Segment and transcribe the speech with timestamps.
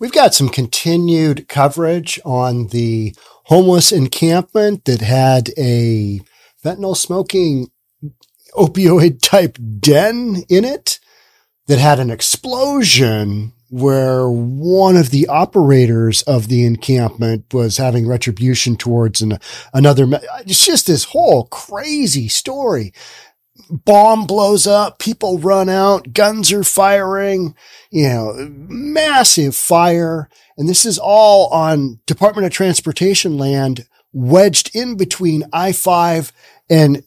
[0.00, 6.20] We've got some continued coverage on the homeless encampment that had a
[6.64, 7.70] fentanyl smoking
[8.54, 10.98] opioid type den in it
[11.68, 18.76] that had an explosion where one of the operators of the encampment was having retribution
[18.76, 19.38] towards an,
[19.72, 20.06] another.
[20.40, 22.92] It's just this whole crazy story.
[23.70, 27.54] Bomb blows up, people run out, guns are firing,
[27.90, 30.28] you know, massive fire.
[30.56, 36.30] And this is all on Department of Transportation land wedged in between I-5
[36.70, 37.02] and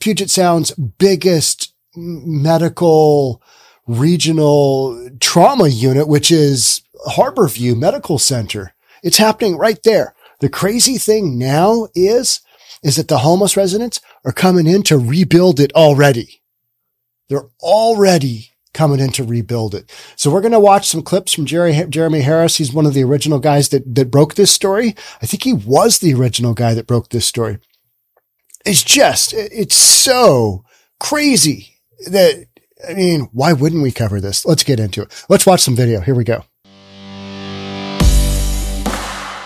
[0.00, 3.42] Puget Sound's biggest medical
[3.86, 8.74] regional trauma unit, which is Harborview Medical Center.
[9.02, 10.14] It's happening right there.
[10.40, 12.40] The crazy thing now is,
[12.82, 16.42] is that the homeless residents are coming in to rebuild it already.
[17.28, 19.90] They're already coming in to rebuild it.
[20.16, 22.56] So we're going to watch some clips from Jerry, Jeremy Harris.
[22.56, 24.94] He's one of the original guys that, that broke this story.
[25.20, 27.58] I think he was the original guy that broke this story.
[28.64, 30.64] It's just, it's so
[31.00, 32.46] crazy that
[32.88, 34.44] I mean, why wouldn't we cover this?
[34.44, 35.24] Let's get into it.
[35.28, 36.00] Let's watch some video.
[36.00, 36.44] Here we go.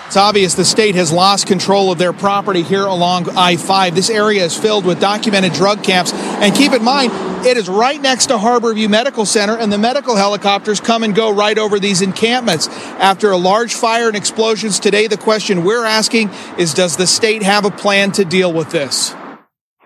[0.07, 3.97] It's obvious the state has lost control of their property here along I 5.
[3.97, 6.13] This area is filled with documented drug camps.
[6.13, 7.11] And keep in mind,
[7.45, 11.35] it is right next to Harborview Medical Center, and the medical helicopters come and go
[11.35, 12.69] right over these encampments.
[12.69, 17.43] After a large fire and explosions today, the question we're asking is Does the state
[17.43, 19.13] have a plan to deal with this?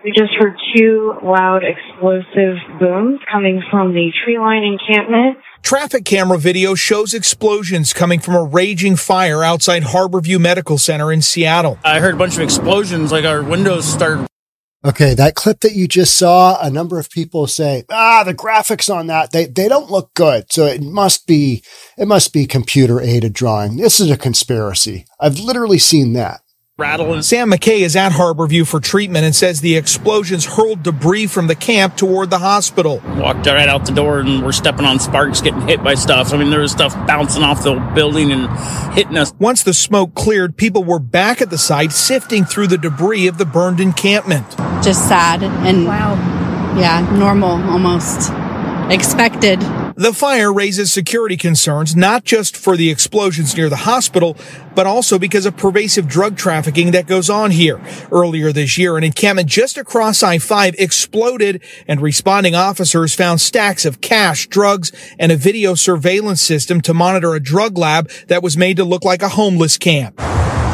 [0.03, 5.37] We just heard two loud explosive booms coming from the tree line encampment.
[5.61, 11.21] Traffic camera video shows explosions coming from a raging fire outside Harborview Medical Center in
[11.21, 11.79] Seattle.
[11.85, 14.27] I heard a bunch of explosions, like our windows started.
[14.83, 18.93] Okay, that clip that you just saw, a number of people say, ah, the graphics
[18.93, 20.51] on that, they, they don't look good.
[20.51, 21.63] So it must be,
[21.97, 23.77] it must be computer aided drawing.
[23.77, 25.05] This is a conspiracy.
[25.19, 26.40] I've literally seen that
[26.81, 27.21] rattle.
[27.23, 31.55] Sam McKay is at Harborview for treatment and says the explosions hurled debris from the
[31.55, 33.01] camp toward the hospital.
[33.15, 36.33] Walked right out the door and we're stepping on sparks, getting hit by stuff.
[36.33, 38.49] I mean, there was stuff bouncing off the building and
[38.93, 39.33] hitting us.
[39.39, 43.37] Once the smoke cleared, people were back at the site sifting through the debris of
[43.37, 44.49] the burned encampment.
[44.83, 46.15] Just sad and wow.
[46.77, 48.31] yeah, normal almost.
[48.91, 49.61] Expected.
[50.01, 54.35] The fire raises security concerns, not just for the explosions near the hospital,
[54.73, 57.79] but also because of pervasive drug trafficking that goes on here.
[58.11, 64.01] Earlier this year, an encampment just across I-5 exploded and responding officers found stacks of
[64.01, 68.77] cash, drugs, and a video surveillance system to monitor a drug lab that was made
[68.77, 70.19] to look like a homeless camp.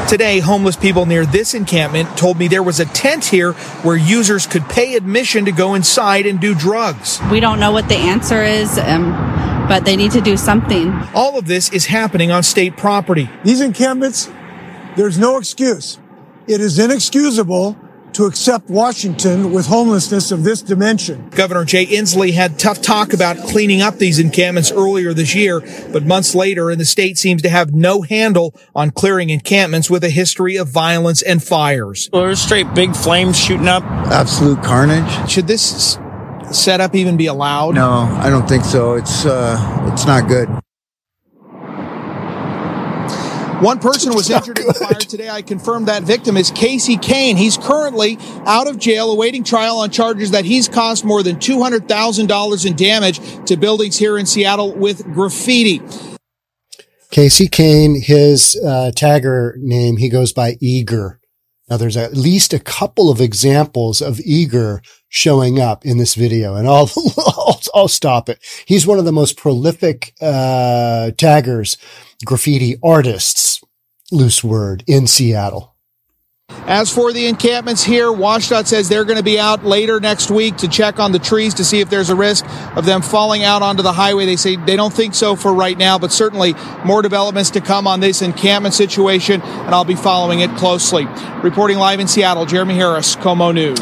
[0.07, 3.51] Today, homeless people near this encampment told me there was a tent here
[3.83, 7.19] where users could pay admission to go inside and do drugs.
[7.29, 8.79] We don't know what the answer is.
[8.79, 9.11] Um,
[9.67, 10.93] but they need to do something.
[11.13, 13.29] All of this is happening on state property.
[13.43, 14.31] These encampments,
[14.95, 15.99] there's no excuse.
[16.47, 17.77] It is inexcusable
[18.17, 21.29] to accept Washington with homelessness of this dimension.
[21.29, 25.61] Governor Jay Inslee had tough talk about cleaning up these encampments earlier this year,
[25.93, 30.03] but months later, and the state seems to have no handle on clearing encampments with
[30.03, 32.09] a history of violence and fires.
[32.11, 33.83] Well, there's straight big flames shooting up.
[33.83, 35.29] Absolute carnage.
[35.29, 35.99] Should this
[36.51, 37.75] setup even be allowed?
[37.75, 38.95] No, I don't think so.
[38.95, 40.49] It's uh, it's not good.
[43.61, 45.29] One person was injured in the fire today.
[45.29, 47.37] I confirmed that victim is Casey Kane.
[47.37, 52.65] He's currently out of jail awaiting trial on charges that he's caused more than $200,000
[52.67, 55.81] in damage to buildings here in Seattle with graffiti.
[57.09, 61.19] Casey Kane, his uh, tagger name, he goes by Eager.
[61.67, 66.53] Now there's at least a couple of examples of Eager showing up in this video
[66.53, 68.37] and I'll, I'll, I'll stop it.
[68.67, 71.77] He's one of the most prolific, uh, taggers
[72.25, 73.61] graffiti artists,
[74.11, 75.75] loose word, in Seattle.
[76.49, 80.57] As for the encampments here, WashDOT says they're going to be out later next week
[80.57, 82.45] to check on the trees to see if there's a risk
[82.77, 84.25] of them falling out onto the highway.
[84.25, 86.55] They say they don't think so for right now, but certainly
[86.85, 91.05] more developments to come on this encampment situation, and I'll be following it closely.
[91.43, 93.79] Reporting live in Seattle, Jeremy Harris, KOMO News.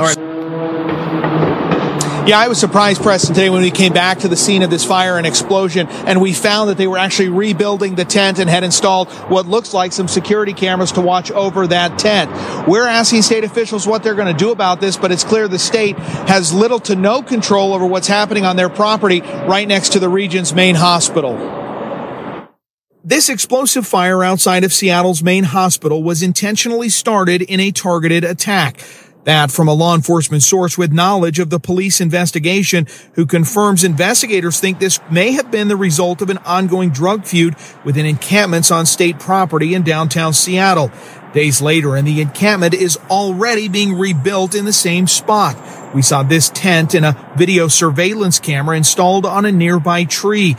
[2.25, 4.83] Yeah, I was surprised, Preston, today when we came back to the scene of this
[4.83, 8.63] fire and explosion, and we found that they were actually rebuilding the tent and had
[8.63, 12.31] installed what looks like some security cameras to watch over that tent.
[12.68, 15.60] We're asking state officials what they're going to do about this, but it's clear the
[15.60, 20.00] state has little to no control over what's happening on their property right next to
[20.00, 21.38] the region's main hospital.
[23.04, 28.80] This explosive fire outside of Seattle's main hospital was intentionally started in a targeted attack.
[29.25, 34.60] That from a law enforcement source with knowledge of the police investigation who confirms investigators
[34.60, 38.86] think this may have been the result of an ongoing drug feud within encampments on
[38.86, 40.92] state property in downtown Seattle.
[41.33, 45.57] Days later, and the encampment is already being rebuilt in the same spot.
[45.94, 50.56] We saw this tent in a video surveillance camera installed on a nearby tree.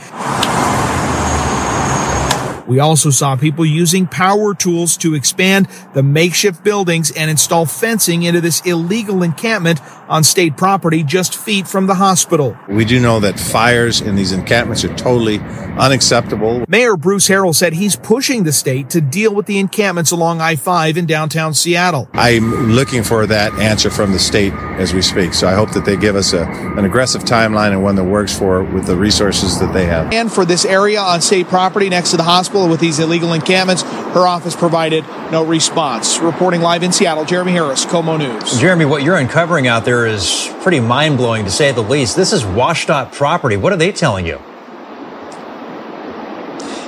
[2.67, 8.23] We also saw people using power tools to expand the makeshift buildings and install fencing
[8.23, 9.79] into this illegal encampment
[10.09, 12.57] on state property just feet from the hospital.
[12.67, 16.65] We do know that fires in these encampments are totally unacceptable.
[16.67, 20.97] Mayor Bruce Harrell said he's pushing the state to deal with the encampments along I-5
[20.97, 22.09] in downtown Seattle.
[22.13, 25.33] I'm looking for that answer from the state as we speak.
[25.33, 28.37] So I hope that they give us a, an aggressive timeline and one that works
[28.37, 30.11] for with the resources that they have.
[30.13, 33.83] And for this area on state property next to the hospital with these illegal encampments,
[33.83, 36.17] her office provided no response.
[36.19, 38.59] Reporting live in Seattle, Jeremy Harris, KOMO News.
[38.59, 42.15] Jeremy, what you're uncovering out there is pretty mind blowing to say the least.
[42.15, 43.57] This is WashDOT property.
[43.57, 44.39] What are they telling you?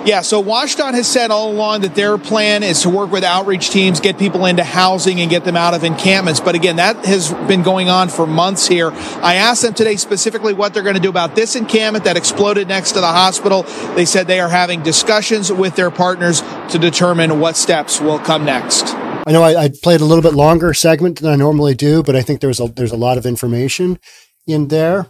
[0.09, 3.69] Yeah, so WashDOT has said all along that their plan is to work with outreach
[3.69, 6.39] teams, get people into housing, and get them out of encampments.
[6.39, 8.89] But again, that has been going on for months here.
[8.89, 12.67] I asked them today specifically what they're going to do about this encampment that exploded
[12.67, 13.61] next to the hospital.
[13.93, 16.41] They said they are having discussions with their partners
[16.71, 18.87] to determine what steps will come next.
[19.27, 22.15] I know I, I played a little bit longer segment than I normally do, but
[22.15, 23.99] I think there's a there's a lot of information
[24.47, 25.05] in there.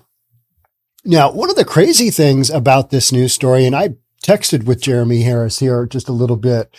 [1.05, 3.91] Now, one of the crazy things about this news story, and I
[4.24, 6.75] texted with Jeremy Harris here just a little bit.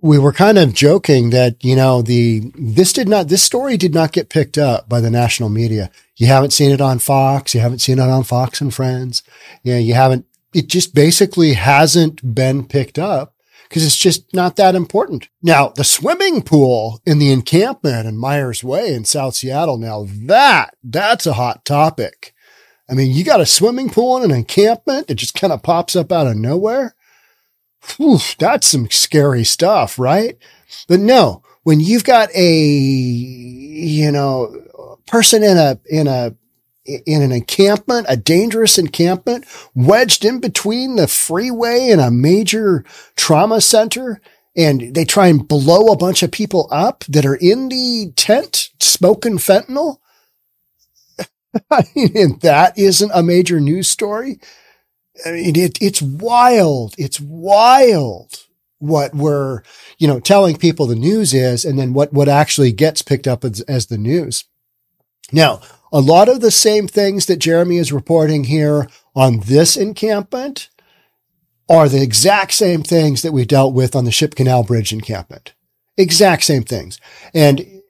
[0.00, 3.94] We were kind of joking that, you know, the, this did not, this story did
[3.94, 5.90] not get picked up by the national media.
[6.16, 7.54] You haven't seen it on Fox.
[7.54, 9.22] You haven't seen it on Fox and Friends.
[9.62, 9.74] Yeah.
[9.74, 13.34] You, know, you haven't, it just basically hasn't been picked up
[13.68, 15.28] because it's just not that important.
[15.40, 19.78] Now, the swimming pool in the encampment in Myers Way in South Seattle.
[19.78, 22.31] Now that, that's a hot topic.
[22.92, 25.96] I mean, you got a swimming pool in an encampment that just kind of pops
[25.96, 26.94] up out of nowhere.
[27.96, 30.36] Whew, that's some scary stuff, right?
[30.88, 36.36] But no, when you've got a, you know, person in a, in a,
[36.84, 42.84] in an encampment, a dangerous encampment wedged in between the freeway and a major
[43.16, 44.20] trauma center,
[44.54, 48.68] and they try and blow a bunch of people up that are in the tent
[48.80, 49.96] smoking fentanyl.
[51.70, 54.40] I mean, that isn't a major news story.
[55.26, 56.94] I mean, it, it's wild.
[56.98, 58.46] It's wild
[58.78, 59.62] what we're,
[59.98, 63.44] you know, telling people the news is and then what, what actually gets picked up
[63.44, 64.44] as, as the news.
[65.30, 65.60] Now,
[65.92, 70.68] a lot of the same things that Jeremy is reporting here on this encampment
[71.68, 75.54] are the exact same things that we dealt with on the Ship Canal Bridge encampment.
[75.96, 76.98] Exact same things.
[77.32, 77.82] And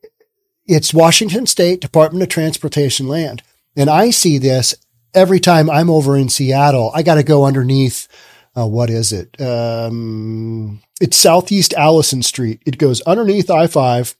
[0.66, 3.42] it's Washington State Department of Transportation land.
[3.76, 4.74] And I see this
[5.14, 6.90] every time I'm over in Seattle.
[6.94, 8.08] I got to go underneath.
[8.54, 9.40] Uh, what is it?
[9.40, 12.62] Um, it's Southeast Allison Street.
[12.66, 14.14] It goes underneath I five.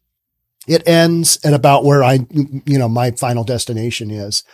[0.66, 4.44] It ends at about where I, you know, my final destination is.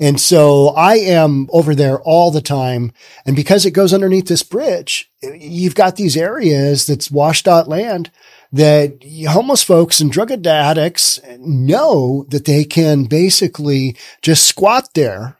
[0.00, 2.92] And so I am over there all the time.
[3.26, 8.10] And because it goes underneath this bridge, you've got these areas that's washed out land
[8.52, 15.38] that homeless folks and drug addicts know that they can basically just squat there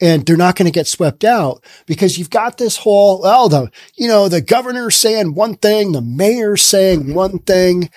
[0.00, 3.70] and they're not going to get swept out because you've got this whole, well, the,
[3.96, 7.90] you know, the governor's saying one thing, the mayor's saying one thing.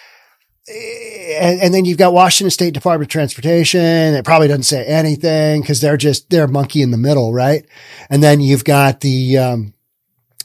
[0.70, 3.80] And, and, then you've got Washington State Department of Transportation.
[3.80, 7.66] It probably doesn't say anything because they're just, they're monkey in the middle, right?
[8.10, 9.74] And then you've got the, um,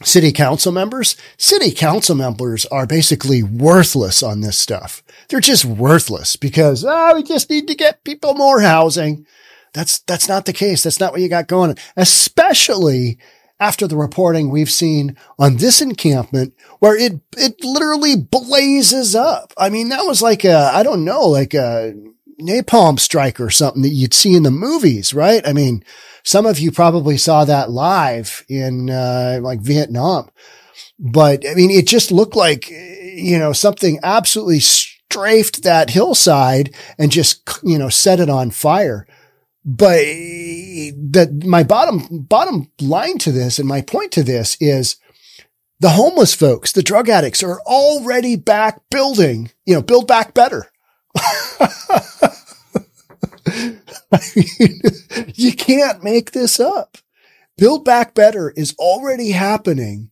[0.03, 1.15] city council members.
[1.37, 5.03] City council members are basically worthless on this stuff.
[5.29, 9.25] They're just worthless because, oh, we just need to get people more housing.
[9.73, 10.83] That's, that's not the case.
[10.83, 13.17] That's not what you got going, especially
[13.59, 19.53] after the reporting we've seen on this encampment where it, it literally blazes up.
[19.57, 21.93] I mean, that was like a, I don't know, like a
[22.43, 25.45] napalm strike or something that you'd see in the movies, right?
[25.47, 25.83] I mean,
[26.23, 30.29] some of you probably saw that live in, uh, like Vietnam,
[30.99, 37.11] but I mean, it just looked like, you know, something absolutely strafed that hillside and
[37.11, 39.07] just, you know, set it on fire.
[39.65, 40.03] But
[41.11, 44.97] that my bottom, bottom line to this and my point to this is
[45.79, 50.71] the homeless folks, the drug addicts are already back building, you know, build back better.
[54.35, 54.81] Mean,
[55.35, 56.97] you can't make this up.
[57.57, 60.11] Build Back Better is already happening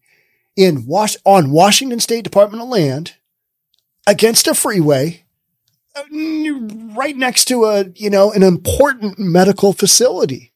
[0.55, 3.15] in Wash on Washington State Department of Land
[4.07, 5.23] against a freeway
[5.95, 6.03] uh,
[6.95, 10.51] right next to a, you know, an important medical facility.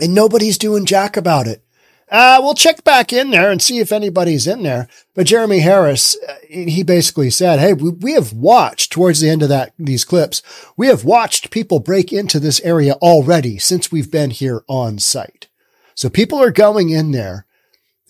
[0.00, 1.64] And nobody's doing jack about it.
[2.12, 4.86] Uh, we'll check back in there and see if anybody's in there.
[5.14, 9.42] But Jeremy Harris, uh, he basically said, Hey, we, we have watched towards the end
[9.42, 10.42] of that, these clips,
[10.76, 15.48] we have watched people break into this area already since we've been here on site.
[15.94, 17.46] So people are going in there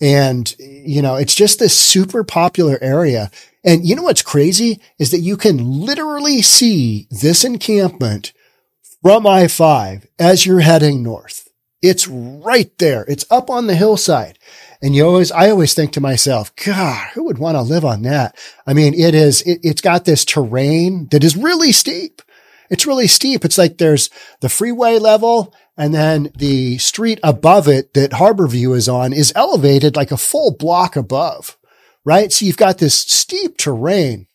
[0.01, 3.31] and, you know, it's just this super popular area.
[3.63, 8.33] And you know what's crazy is that you can literally see this encampment
[9.01, 11.47] from I-5 as you're heading north.
[11.83, 13.03] It's right there.
[13.09, 14.39] It's up on the hillside.
[14.81, 18.03] And you always, I always think to myself, God, who would want to live on
[18.03, 18.37] that?
[18.65, 22.21] I mean, it is, it, it's got this terrain that is really steep.
[22.69, 23.43] It's really steep.
[23.43, 24.09] It's like there's
[24.39, 29.95] the freeway level and then the street above it that Harborview is on is elevated
[29.95, 31.57] like a full block above,
[32.05, 32.31] right?
[32.31, 34.27] So you've got this steep terrain.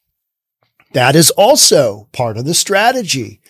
[0.93, 3.41] That is also part of the strategy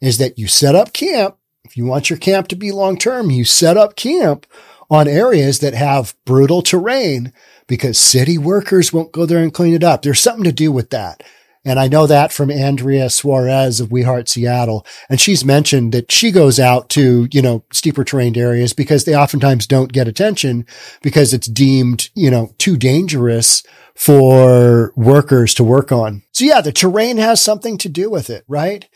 [0.00, 1.36] is that you set up camp.
[1.64, 4.46] If you want your camp to be long term, you set up camp
[4.90, 7.32] on areas that have brutal terrain
[7.66, 10.02] because city workers won't go there and clean it up.
[10.02, 11.22] There's something to do with that.
[11.64, 14.86] And I know that from Andrea Suarez of We Heart Seattle.
[15.10, 19.14] And she's mentioned that she goes out to, you know, steeper terrained areas because they
[19.14, 20.64] oftentimes don't get attention
[21.02, 23.62] because it's deemed, you know, too dangerous
[23.94, 26.22] for workers to work on.
[26.32, 28.88] So yeah, the terrain has something to do with it, right?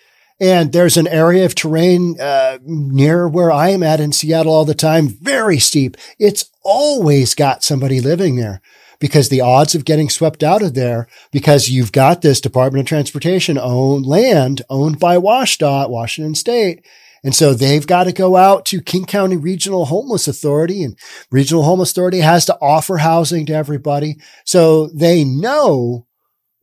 [0.42, 4.64] And there's an area of terrain uh, near where I am at in Seattle all
[4.64, 5.96] the time, very steep.
[6.18, 8.60] It's always got somebody living there
[8.98, 12.88] because the odds of getting swept out of there, because you've got this Department of
[12.88, 16.84] Transportation owned land owned by WashDOT, Washington State.
[17.22, 20.98] And so they've got to go out to King County Regional Homeless Authority and
[21.30, 24.16] Regional Homeless Authority has to offer housing to everybody.
[24.44, 26.08] So they know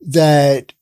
[0.02, 0.74] that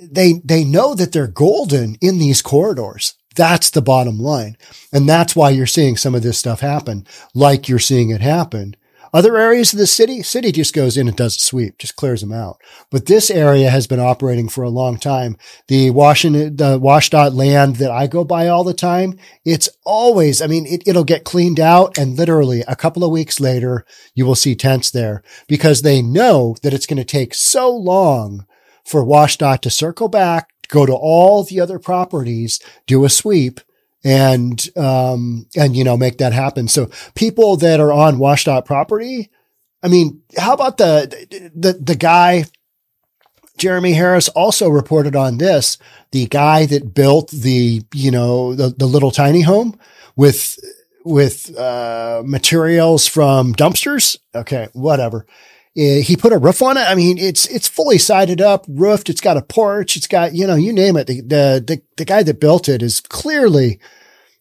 [0.00, 3.14] they, they know that they're golden in these corridors.
[3.36, 4.56] That's the bottom line.
[4.92, 8.76] And that's why you're seeing some of this stuff happen like you're seeing it happen
[9.12, 12.20] other areas of the city, city just goes in and does a sweep, just clears
[12.20, 12.60] them out.
[12.90, 15.36] But this area has been operating for a long time.
[15.66, 20.46] The Washington, the WashDOT land that I go by all the time, it's always, I
[20.46, 24.36] mean, it, it'll get cleaned out and literally a couple of weeks later, you will
[24.36, 28.46] see tents there because they know that it's going to take so long
[28.84, 33.60] for WashDOT to circle back, go to all the other properties, do a sweep,
[34.02, 36.68] and um and you know make that happen.
[36.68, 39.30] So people that are on WashDOT property,
[39.82, 42.44] I mean, how about the the the guy
[43.60, 45.76] Jeremy Harris also reported on this,
[46.12, 49.78] the guy that built the, you know, the, the little tiny home
[50.16, 50.58] with
[51.04, 54.16] with uh, materials from dumpsters.
[54.34, 55.26] Okay, whatever.
[55.80, 56.82] Uh, he put a roof on it.
[56.82, 59.08] I mean, it's it's fully sided up, roofed.
[59.08, 59.96] It's got a porch.
[59.96, 61.06] It's got you know, you name it.
[61.06, 63.80] The the the, the guy that built it is clearly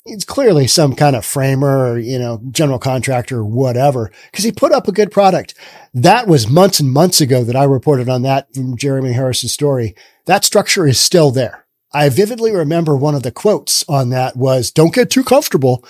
[0.06, 4.52] it's clearly some kind of framer or, you know, general contractor or whatever, because he
[4.52, 5.54] put up a good product.
[5.94, 9.96] That was months and months ago that I reported on that from Jeremy Harris's story.
[10.26, 11.66] That structure is still there.
[11.92, 15.84] I vividly remember one of the quotes on that was, don't get too comfortable.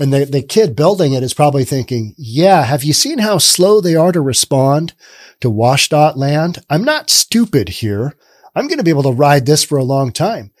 [0.00, 3.80] And the, the kid building it is probably thinking, yeah, have you seen how slow
[3.80, 4.94] they are to respond
[5.40, 6.58] to WashDOT land?
[6.70, 8.16] I'm not stupid here.
[8.54, 10.52] I'm going to be able to ride this for a long time.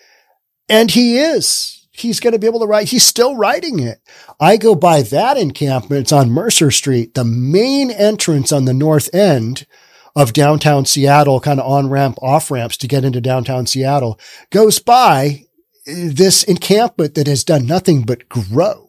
[0.68, 1.86] And he is.
[1.92, 2.88] He's going to be able to ride.
[2.88, 4.00] He's still riding it.
[4.38, 6.02] I go by that encampment.
[6.02, 9.66] It's on Mercer Street, the main entrance on the north end
[10.14, 14.18] of downtown Seattle, kind of on ramp, off ramps to get into downtown Seattle
[14.50, 15.44] goes by
[15.86, 18.87] this encampment that has done nothing but grow.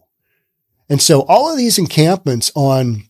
[0.89, 3.03] And so all of these encampments on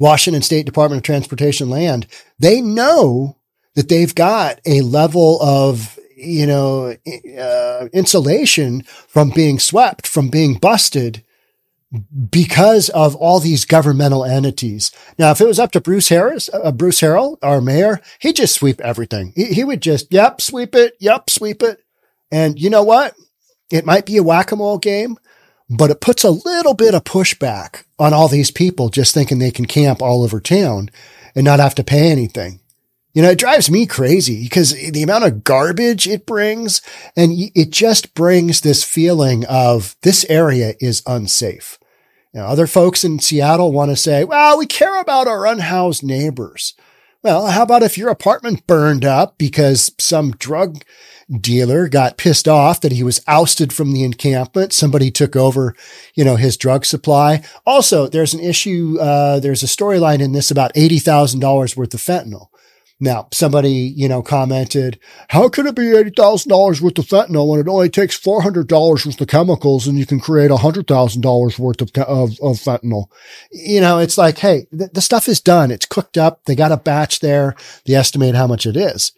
[0.00, 2.06] Washington State Department of Transportation land,
[2.38, 3.38] they know
[3.74, 6.96] that they've got a level of, you know,
[7.38, 11.22] uh, insulation from being swept, from being busted
[12.28, 14.90] because of all these governmental entities.
[15.18, 18.54] Now, if it was up to Bruce Harris, uh, Bruce Harrell, our mayor, he'd just
[18.54, 19.32] sweep everything.
[19.36, 20.96] He, he would just, yep, sweep it.
[20.98, 21.78] Yep, sweep it.
[22.30, 23.14] And you know what?
[23.70, 25.16] It might be a whack-a-mole game,
[25.68, 29.50] but it puts a little bit of pushback on all these people just thinking they
[29.50, 30.90] can camp all over town
[31.34, 32.60] and not have to pay anything.
[33.14, 36.82] You know, it drives me crazy because the amount of garbage it brings
[37.16, 41.78] and it just brings this feeling of this area is unsafe.
[42.34, 46.04] You know, other folks in Seattle want to say, well, we care about our unhoused
[46.04, 46.74] neighbors.
[47.26, 50.84] Well, how about if your apartment burned up because some drug
[51.28, 54.72] dealer got pissed off that he was ousted from the encampment.
[54.72, 55.74] Somebody took over,
[56.14, 57.42] you know, his drug supply.
[57.66, 62.46] Also, there's an issue, uh, there's a storyline in this about $80,000 worth of fentanyl.
[62.98, 64.98] Now, somebody, you know, commented,
[65.28, 68.70] how could it be $80,000 worth of fentanyl when it only takes $400
[69.06, 73.06] worth of chemicals and you can create $100,000 worth of, of, of, fentanyl?
[73.52, 75.70] You know, it's like, hey, the, the stuff is done.
[75.70, 76.44] It's cooked up.
[76.44, 77.54] They got a batch there.
[77.84, 79.12] They estimate how much it is.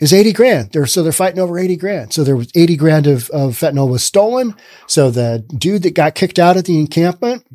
[0.00, 0.72] Is 80 grand.
[0.72, 2.12] They're, so they're fighting over 80 grand.
[2.12, 4.56] So there was 80 grand of, of fentanyl was stolen.
[4.88, 7.46] So the dude that got kicked out at the encampment,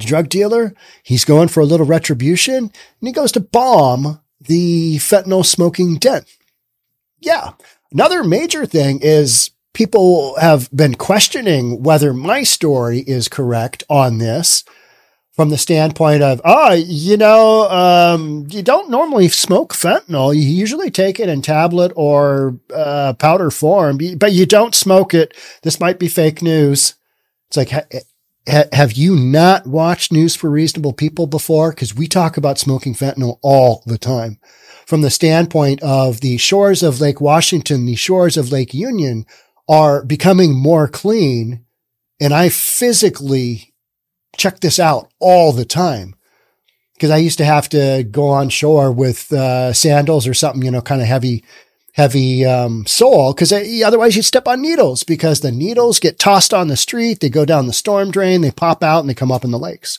[0.00, 5.44] drug dealer, he's going for a little retribution and he goes to bomb the fentanyl
[5.44, 6.24] smoking den.
[7.20, 7.52] Yeah.
[7.92, 14.64] Another major thing is people have been questioning whether my story is correct on this
[15.32, 20.34] from the standpoint of, oh, you know, um, you don't normally smoke fentanyl.
[20.34, 25.34] You usually take it in tablet or uh, powder form, but you don't smoke it.
[25.62, 26.94] This might be fake news.
[27.48, 27.72] It's like,
[28.48, 31.70] ha- have you not watched News for Reasonable People before?
[31.70, 34.38] Because we talk about smoking fentanyl all the time.
[34.86, 39.26] From the standpoint of the shores of Lake Washington, the shores of Lake Union
[39.68, 41.64] are becoming more clean.
[42.20, 43.74] And I physically
[44.36, 46.14] check this out all the time
[46.94, 50.70] because I used to have to go on shore with uh, sandals or something, you
[50.70, 51.44] know, kind of heavy,
[51.92, 56.68] heavy um, sole because otherwise you'd step on needles because the needles get tossed on
[56.68, 59.44] the street, they go down the storm drain, they pop out, and they come up
[59.44, 59.98] in the lakes.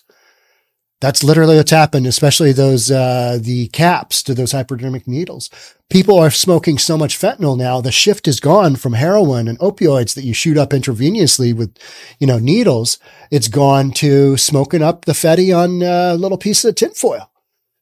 [1.03, 5.49] That's literally what's happened, especially those, uh, the caps to those hypodermic needles.
[5.89, 7.81] People are smoking so much fentanyl now.
[7.81, 11.77] The shift is gone from heroin and opioids that you shoot up intravenously with,
[12.19, 12.99] you know, needles.
[13.31, 17.29] It's gone to smoking up the fetty on a little piece of tinfoil.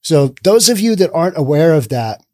[0.02, 2.26] So those of you that aren't aware of that,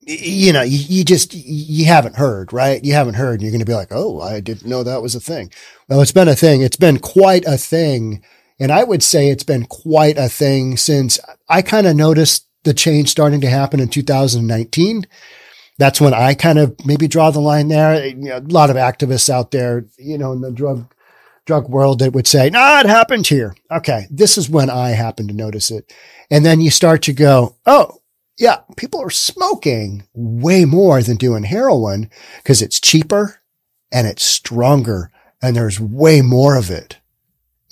[0.00, 2.84] you know, you, you, just, you haven't heard, right?
[2.84, 5.14] You haven't heard and you're going to be like, Oh, I didn't know that was
[5.14, 5.50] a thing.
[5.88, 6.62] Well, it's been a thing.
[6.62, 8.22] It's been quite a thing
[8.60, 12.74] and I would say it's been quite a thing since I kind of noticed the
[12.74, 15.06] change starting to happen in 2019.
[15.78, 18.06] That's when I kind of maybe draw the line there.
[18.06, 20.92] You know, a lot of activists out there, you know, in the drug
[21.46, 25.26] drug world that would say, "Nah, it happened here." Okay, this is when I happen
[25.28, 25.90] to notice it,
[26.30, 27.99] and then you start to go, "Oh,
[28.40, 33.40] yeah, people are smoking way more than doing heroin because it's cheaper
[33.92, 35.12] and it's stronger,
[35.42, 36.96] and there's way more of it."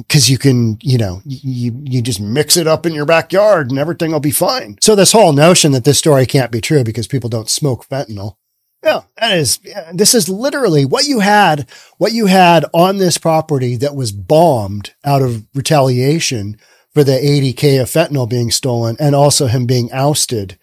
[0.08, 3.80] Cause you can, you know, you, you just mix it up in your backyard and
[3.80, 4.78] everything will be fine.
[4.80, 8.36] So this whole notion that this story can't be true because people don't smoke fentanyl.
[8.84, 9.58] Yeah, that is,
[9.92, 14.94] this is literally what you had, what you had on this property that was bombed
[15.04, 16.60] out of retaliation
[16.94, 20.58] for the 80K of fentanyl being stolen and also him being ousted.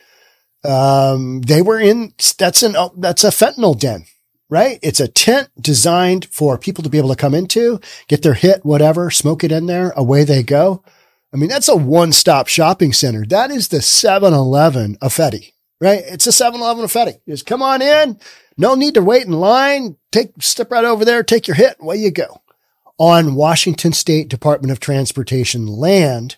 [0.63, 4.05] Um, they were in, that's an, that's a fentanyl den
[4.49, 4.79] right?
[4.81, 8.63] It's a tent designed for people to be able to come into, get their hit,
[8.63, 10.83] whatever, smoke it in there, away they go.
[11.33, 13.25] I mean, that's a one stop shopping center.
[13.25, 16.03] That is the 7 Eleven of Fetty, right?
[16.05, 17.19] It's a 7 Eleven of Fetty.
[17.27, 18.19] Just come on in.
[18.57, 19.97] No need to wait in line.
[20.11, 22.41] Take, step right over there, take your hit, away you go.
[22.97, 26.37] On Washington State Department of Transportation land,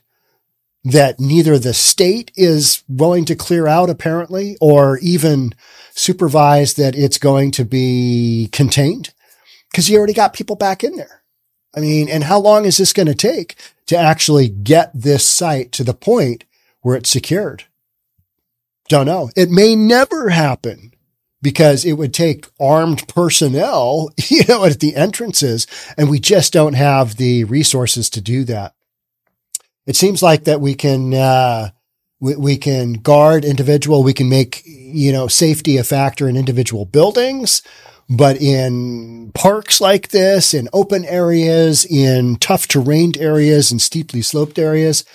[0.83, 5.53] that neither the state is willing to clear out apparently, or even
[5.91, 9.13] supervise that it's going to be contained
[9.69, 11.23] because you already got people back in there.
[11.75, 13.55] I mean, and how long is this going to take
[13.87, 16.45] to actually get this site to the point
[16.81, 17.65] where it's secured?
[18.87, 19.29] Don't know.
[19.35, 20.93] It may never happen
[21.47, 25.65] because it would take armed personnel, you know, at the entrances,
[25.97, 28.75] and we just don't have the resources to do that.
[29.85, 31.69] It seems like that we can, uh,
[32.19, 34.03] we, we can guard individual.
[34.03, 37.61] We can make, you know, safety a factor in individual buildings.
[38.09, 44.59] But in parks like this, in open areas, in tough terrained areas and steeply sloped
[44.59, 45.05] areas,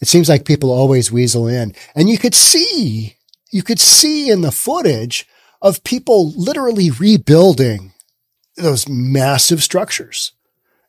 [0.00, 1.74] it seems like people always weasel in.
[1.96, 3.16] And you could see,
[3.50, 5.26] you could see in the footage
[5.62, 7.92] of people literally rebuilding
[8.56, 10.32] those massive structures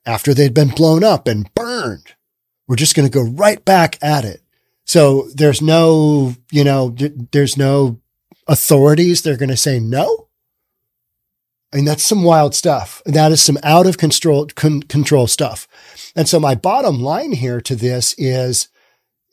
[0.06, 2.16] after they'd been blown up and burned.
[2.68, 4.42] We're just going to go right back at it.
[4.84, 6.90] So there's no, you know,
[7.32, 8.02] there's no
[8.48, 9.22] authorities.
[9.22, 10.28] They're going to say no.
[11.72, 13.02] I mean, that's some wild stuff.
[13.06, 15.68] That is some out of control, con- control stuff.
[16.16, 18.68] And so my bottom line here to this is,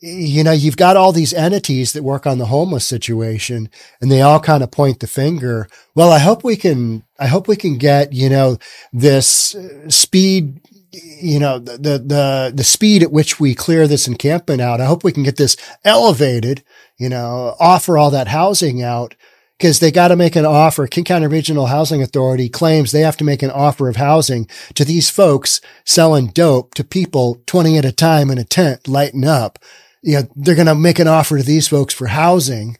[0.01, 3.69] you know, you've got all these entities that work on the homeless situation
[4.01, 5.67] and they all kind of point the finger.
[5.93, 8.57] Well, I hope we can, I hope we can get, you know,
[8.91, 10.59] this uh, speed
[10.93, 14.81] you know, the, the, the speed at which we clear this encampment out.
[14.81, 16.63] I hope we can get this elevated,
[16.97, 19.15] you know, offer all that housing out
[19.57, 20.87] because they got to make an offer.
[20.87, 24.83] King County Regional Housing Authority claims they have to make an offer of housing to
[24.83, 29.59] these folks selling dope to people 20 at a time in a tent, lighting up.
[30.01, 32.77] You know, they're going to make an offer to these folks for housing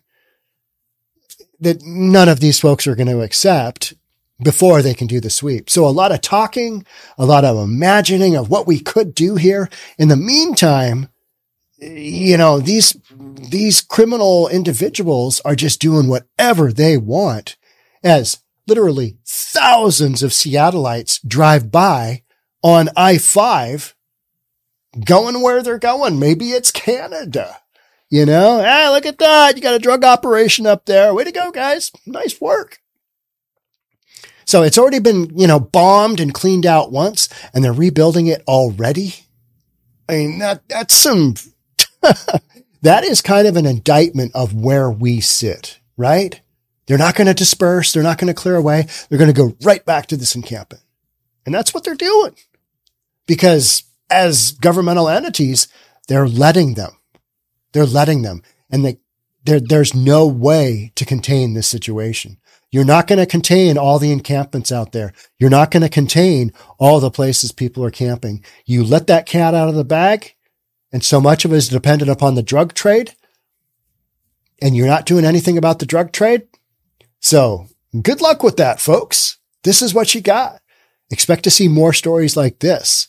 [1.60, 3.94] that none of these folks are going to accept
[4.44, 5.70] before they can do the sweep.
[5.70, 6.86] So a lot of talking,
[7.18, 9.70] a lot of imagining of what we could do here.
[10.00, 11.10] In the meantime,
[11.78, 12.98] you know, these,
[13.50, 17.58] these criminal individuals are just doing whatever they want
[18.04, 22.24] as literally thousands of Seattleites drive by
[22.64, 23.94] on I-5
[25.06, 26.20] going where they're going.
[26.20, 27.58] Maybe it's Canada.
[28.10, 29.56] You know, ah, look at that.
[29.56, 31.14] You got a drug operation up there.
[31.14, 31.92] Way to go, guys.
[32.06, 32.82] Nice work.
[34.46, 38.44] So it's already been, you know, bombed and cleaned out once and they're rebuilding it
[38.50, 39.16] already.
[40.10, 41.36] I mean, that, that's some,
[42.82, 46.42] that is kind of an indictment of where we sit, right?
[46.88, 47.94] They're not going to disperse.
[47.94, 48.88] They're not going to clear away.
[49.08, 50.84] They're going to go right back to this encampment.
[51.46, 52.36] And that's what they're doing
[53.26, 55.68] because as governmental entities,
[56.08, 56.92] they're letting them.
[57.74, 58.44] They're letting them.
[58.70, 59.00] And they,
[59.46, 62.38] there, there's no way to contain this situation.
[62.72, 65.14] You're not going to contain all the encampments out there.
[65.38, 68.44] You're not going to contain all the places people are camping.
[68.66, 70.36] You let that cat out of the bag
[70.92, 73.14] and so much of it is dependent upon the drug trade
[74.62, 76.48] and you're not doing anything about the drug trade.
[77.20, 77.68] So
[78.02, 79.38] good luck with that, folks.
[79.64, 80.62] This is what you got.
[81.10, 83.08] Expect to see more stories like this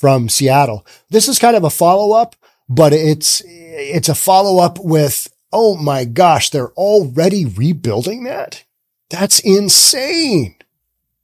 [0.00, 0.86] from Seattle.
[1.10, 2.34] This is kind of a follow up,
[2.70, 8.64] but it's, it's a follow up with, oh my gosh, they're already rebuilding that.
[9.10, 10.54] That's insane.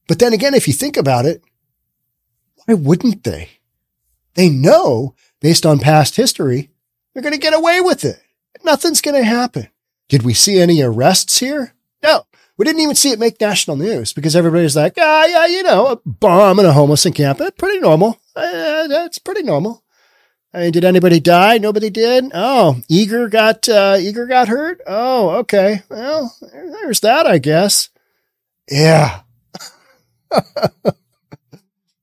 [0.06, 1.42] But then again, if you think about it,
[2.66, 3.48] why wouldn't they?
[4.34, 6.68] They know based on past history,
[7.14, 8.22] they're going to get away with it.
[8.62, 9.68] Nothing's going to happen.
[10.10, 11.72] Did we see any arrests here?
[12.58, 15.86] We didn't even see it make national news because everybody's like, ah, yeah, you know,
[15.88, 17.58] a bomb in a homeless encampment.
[17.58, 18.18] Pretty normal.
[18.34, 19.82] Uh, that's pretty normal.
[20.54, 21.58] I mean, did anybody die?
[21.58, 22.30] Nobody did.
[22.32, 24.80] Oh, Eager got uh, Eager got hurt.
[24.86, 25.82] Oh, okay.
[25.90, 27.90] Well, there's that, I guess.
[28.70, 29.20] Yeah.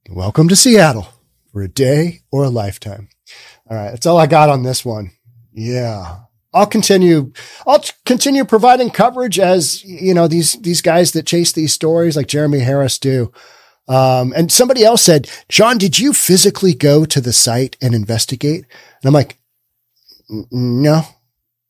[0.09, 1.07] Welcome to Seattle
[1.51, 3.09] for a day or a lifetime.
[3.67, 5.11] All right, that's all I got on this one.
[5.51, 6.22] Yeah.
[6.53, 7.31] I'll continue.
[7.65, 12.27] I'll continue providing coverage as you know these these guys that chase these stories like
[12.27, 13.31] Jeremy Harris do.
[13.87, 18.65] Um, and somebody else said, John, did you physically go to the site and investigate?
[19.01, 19.37] And I'm like,
[20.29, 21.01] no,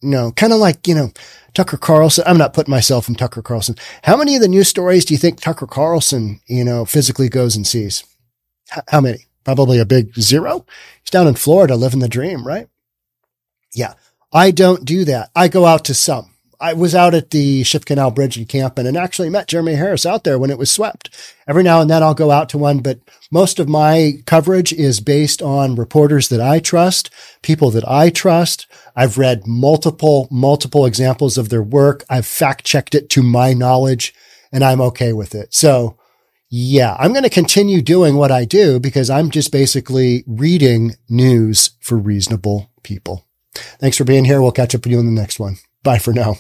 [0.03, 1.11] no, kind of like, you know,
[1.53, 2.23] Tucker Carlson.
[2.27, 3.75] I'm not putting myself in Tucker Carlson.
[4.03, 7.55] How many of the news stories do you think Tucker Carlson, you know, physically goes
[7.55, 8.03] and sees?
[8.75, 9.25] H- how many?
[9.43, 10.65] Probably a big zero.
[11.01, 12.67] He's down in Florida living the dream, right?
[13.73, 13.93] Yeah.
[14.33, 15.29] I don't do that.
[15.35, 16.31] I go out to some.
[16.59, 20.23] I was out at the Ship Canal Bridge encampment and actually met Jeremy Harris out
[20.23, 21.09] there when it was swept.
[21.45, 25.01] Every now and then I'll go out to one, but most of my coverage is
[25.01, 27.09] based on reporters that I trust,
[27.41, 28.65] people that I trust.
[28.95, 32.05] I've read multiple, multiple examples of their work.
[32.09, 34.15] I've fact checked it to my knowledge
[34.51, 35.53] and I'm okay with it.
[35.53, 35.97] So
[36.49, 41.71] yeah, I'm going to continue doing what I do because I'm just basically reading news
[41.81, 43.25] for reasonable people.
[43.55, 44.41] Thanks for being here.
[44.41, 45.57] We'll catch up with you in the next one.
[45.83, 46.37] Bye for now.